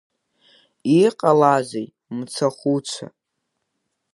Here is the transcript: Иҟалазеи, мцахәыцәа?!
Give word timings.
Иҟалазеи, 1.03 1.87
мцахәыцәа?! 2.17 3.07